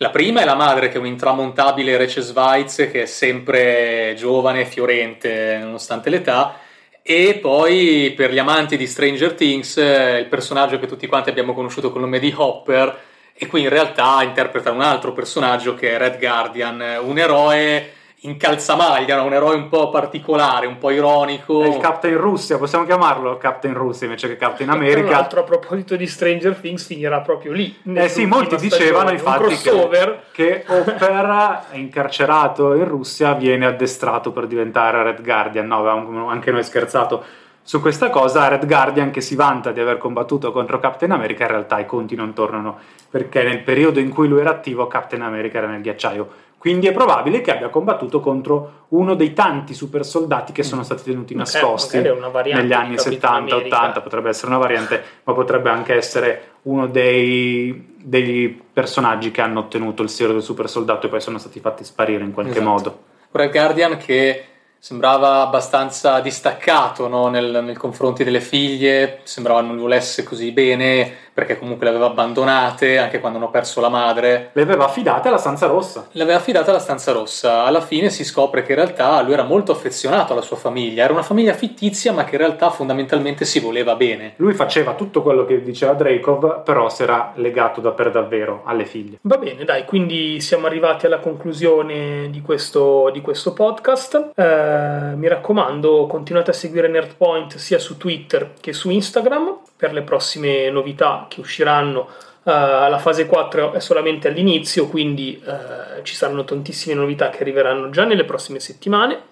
la 0.00 0.10
prima 0.10 0.40
è 0.40 0.44
la 0.44 0.54
madre 0.54 0.88
che 0.88 0.94
è 0.94 0.98
un 0.98 1.06
intramontabile 1.06 1.96
Rece 1.96 2.22
Schweiz 2.22 2.88
che 2.90 3.02
è 3.02 3.06
sempre 3.06 4.14
giovane 4.16 4.60
e 4.60 4.64
fiorente 4.64 5.58
nonostante 5.60 6.08
l'età. 6.08 6.60
E 7.02 7.38
poi 7.40 8.12
per 8.16 8.32
gli 8.32 8.38
amanti 8.38 8.76
di 8.76 8.86
Stranger 8.86 9.32
Things 9.32 9.76
il 9.76 10.26
personaggio 10.28 10.78
che 10.78 10.86
tutti 10.86 11.06
quanti 11.06 11.30
abbiamo 11.30 11.52
conosciuto 11.52 11.90
con 11.90 12.02
il 12.02 12.06
nome 12.06 12.20
di 12.20 12.32
Hopper 12.36 12.96
e 13.34 13.46
qui 13.46 13.62
in 13.62 13.68
realtà 13.68 14.22
interpreta 14.22 14.70
un 14.70 14.82
altro 14.82 15.12
personaggio 15.12 15.74
che 15.74 15.94
è 15.94 15.98
Red 15.98 16.18
Guardian, 16.18 16.98
un 17.02 17.18
eroe 17.18 17.92
in 18.22 18.36
calzamaglia, 18.36 19.22
un 19.22 19.32
eroe 19.32 19.54
un 19.54 19.68
po' 19.68 19.90
particolare, 19.90 20.66
un 20.66 20.78
po' 20.78 20.90
ironico. 20.90 21.62
È 21.62 21.68
il 21.68 21.78
Captain 21.78 22.16
Russia, 22.16 22.58
possiamo 22.58 22.84
chiamarlo 22.84 23.36
Captain 23.36 23.74
Russia 23.74 24.06
invece 24.06 24.26
che 24.26 24.36
Captain 24.36 24.70
America. 24.70 25.06
Tra 25.06 25.16
l'altro, 25.18 25.40
a 25.40 25.44
proposito 25.44 25.94
di 25.94 26.06
Stranger 26.06 26.56
Things, 26.56 26.84
finirà 26.84 27.20
proprio 27.20 27.52
lì. 27.52 27.76
Eh 27.94 28.08
sì, 28.08 28.26
molti 28.26 28.56
dicevano 28.56 29.10
infatti 29.10 29.54
che, 29.56 30.18
che 30.32 30.64
Hopper, 30.66 31.66
incarcerato 31.72 32.74
in 32.74 32.88
Russia, 32.88 33.34
viene 33.34 33.66
addestrato 33.66 34.32
per 34.32 34.48
diventare 34.48 35.02
Red 35.04 35.22
Guardian. 35.22 35.66
No, 35.66 35.78
avevamo 35.78 36.28
anche 36.28 36.50
noi 36.50 36.64
scherzato 36.64 37.22
su 37.62 37.80
questa 37.80 38.10
cosa. 38.10 38.48
Red 38.48 38.66
Guardian, 38.66 39.10
che 39.10 39.20
si 39.20 39.36
vanta 39.36 39.70
di 39.70 39.78
aver 39.78 39.98
combattuto 39.98 40.50
contro 40.50 40.80
Captain 40.80 41.12
America, 41.12 41.44
in 41.44 41.50
realtà 41.50 41.78
i 41.78 41.86
conti 41.86 42.16
non 42.16 42.32
tornano 42.32 42.96
perché 43.10 43.42
nel 43.42 43.62
periodo 43.62 44.00
in 44.00 44.10
cui 44.10 44.28
lui 44.28 44.40
era 44.40 44.50
attivo, 44.50 44.86
Captain 44.86 45.22
America 45.22 45.58
era 45.58 45.66
nel 45.66 45.80
ghiacciaio 45.80 46.46
quindi 46.58 46.88
è 46.88 46.92
probabile 46.92 47.40
che 47.40 47.52
abbia 47.52 47.68
combattuto 47.68 48.18
contro 48.18 48.86
uno 48.88 49.14
dei 49.14 49.32
tanti 49.32 49.74
super 49.74 50.04
soldati 50.04 50.52
che 50.52 50.64
sono 50.64 50.82
stati 50.82 51.04
tenuti 51.04 51.34
nascosti 51.34 51.98
negli 51.98 52.72
anni 52.72 52.96
70-80, 52.96 54.02
potrebbe 54.02 54.28
essere 54.30 54.48
una 54.48 54.58
variante, 54.58 55.02
ma 55.22 55.34
potrebbe 55.34 55.70
anche 55.70 55.94
essere 55.94 56.56
uno 56.62 56.88
dei, 56.88 57.94
dei, 58.02 58.60
personaggi 58.72 59.30
che 59.30 59.40
hanno 59.40 59.60
ottenuto 59.60 60.02
il 60.02 60.08
siero 60.08 60.32
del 60.32 60.42
super 60.42 60.68
soldato 60.68 61.06
e 61.06 61.10
poi 61.10 61.20
sono 61.20 61.38
stati 61.38 61.60
fatti 61.60 61.84
sparire 61.84 62.24
in 62.24 62.32
qualche 62.32 62.58
esatto. 62.58 62.68
modo. 62.68 62.98
Red 63.30 63.52
Guardian 63.52 63.96
che 63.96 64.44
sembrava 64.78 65.40
abbastanza 65.42 66.20
distaccato 66.20 67.08
no? 67.08 67.28
nel, 67.28 67.62
nei 67.64 67.74
confronti 67.74 68.24
delle 68.24 68.40
figlie, 68.40 69.20
sembrava 69.24 69.60
non 69.60 69.76
volesse 69.76 70.22
così 70.22 70.52
bene 70.52 71.26
perché 71.38 71.56
comunque 71.56 71.84
le 71.84 71.92
aveva 71.92 72.06
abbandonate 72.06 72.98
anche 72.98 73.20
quando 73.20 73.38
hanno 73.38 73.48
perso 73.48 73.80
la 73.80 73.88
madre. 73.88 74.50
Le 74.54 74.62
aveva 74.62 74.86
affidate 74.86 75.28
alla 75.28 75.38
stanza 75.38 75.68
rossa. 75.68 76.08
Le 76.10 76.24
aveva 76.24 76.38
affidate 76.38 76.70
alla 76.70 76.80
stanza 76.80 77.12
rossa. 77.12 77.62
Alla 77.62 77.80
fine 77.80 78.10
si 78.10 78.24
scopre 78.24 78.64
che 78.64 78.72
in 78.72 78.78
realtà 78.78 79.22
lui 79.22 79.34
era 79.34 79.44
molto 79.44 79.70
affezionato 79.70 80.32
alla 80.32 80.42
sua 80.42 80.56
famiglia, 80.56 81.04
era 81.04 81.12
una 81.12 81.22
famiglia 81.22 81.52
fittizia 81.52 82.12
ma 82.12 82.24
che 82.24 82.32
in 82.34 82.40
realtà 82.40 82.70
fondamentalmente 82.70 83.44
si 83.44 83.60
voleva 83.60 83.94
bene. 83.94 84.32
Lui 84.38 84.52
faceva 84.52 84.94
tutto 84.94 85.22
quello 85.22 85.44
che 85.44 85.62
diceva 85.62 85.92
Dracov, 85.92 86.64
però 86.64 86.88
si 86.88 87.04
era 87.04 87.30
legato 87.36 87.80
da 87.80 87.92
per 87.92 88.10
davvero 88.10 88.62
alle 88.64 88.84
figlie. 88.84 89.18
Va 89.20 89.36
bene, 89.36 89.64
dai, 89.64 89.84
quindi 89.84 90.40
siamo 90.40 90.66
arrivati 90.66 91.06
alla 91.06 91.20
conclusione 91.20 92.30
di 92.30 92.42
questo, 92.42 93.10
di 93.12 93.20
questo 93.20 93.52
podcast. 93.52 94.32
Eh, 94.34 94.67
mi 95.16 95.28
raccomando, 95.28 96.06
continuate 96.06 96.50
a 96.50 96.54
seguire 96.54 96.88
Nerdpoint 96.88 97.56
sia 97.56 97.78
su 97.78 97.96
Twitter 97.96 98.54
che 98.60 98.72
su 98.72 98.90
Instagram 98.90 99.58
per 99.76 99.92
le 99.92 100.02
prossime 100.02 100.70
novità 100.70 101.26
che 101.28 101.40
usciranno. 101.40 102.08
Uh, 102.42 102.50
la 102.50 102.98
fase 102.98 103.26
4 103.26 103.74
è 103.74 103.80
solamente 103.80 104.28
all'inizio, 104.28 104.88
quindi 104.88 105.42
uh, 105.44 106.02
ci 106.02 106.14
saranno 106.14 106.44
tantissime 106.44 106.94
novità 106.94 107.28
che 107.28 107.42
arriveranno 107.42 107.90
già 107.90 108.04
nelle 108.04 108.24
prossime 108.24 108.58
settimane. 108.58 109.24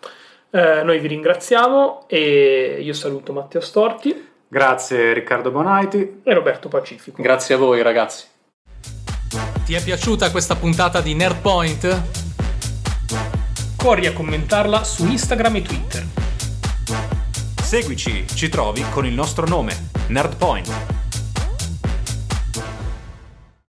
Uh, 0.51 0.85
noi 0.85 0.99
vi 0.99 1.09
ringraziamo 1.09 2.05
e 2.09 2.79
io 2.81 2.93
saluto 2.93 3.33
Matteo 3.33 3.61
Storti. 3.61 4.29
Grazie 4.49 5.13
Riccardo 5.13 5.51
Bonaiti 5.51 6.21
e 6.23 6.35
Roberto 6.35 6.69
Pacifico. 6.69 7.23
Grazie 7.23 7.55
a 7.55 7.59
voi 7.59 7.83
ragazzi. 7.83 8.27
Ti 9.65 9.75
è 9.75 9.83
piaciuta 9.83 10.31
questa 10.31 10.55
puntata 10.55 11.01
di 11.01 11.15
Nerdpoint? 11.15 12.26
Corri 13.87 14.07
a 14.07 14.13
commentarla 14.13 14.83
su 14.83 15.07
Instagram 15.07 15.55
e 15.55 15.63
Twitter. 15.63 16.07
Seguici, 17.63 18.27
ci 18.35 18.49
trovi 18.49 18.85
con 18.91 19.07
il 19.07 19.15
nostro 19.15 19.47
nome, 19.47 19.91
Nerdpoint. 20.09 21.06